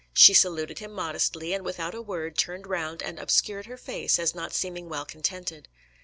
She 0.15 0.33
saluted 0.33 0.79
him 0.79 0.93
modestly, 0.93 1.53
and 1.53 1.63
without 1.63 1.93
a 1.93 2.01
word 2.01 2.35
turned 2.35 2.65
round 2.65 3.03
and 3.03 3.19
"obscured 3.19 3.67
her 3.67 3.77
face 3.77 4.17
as 4.17 4.33
not 4.33 4.51
seeming 4.51 4.89
well 4.89 5.05
contented." 5.05 5.67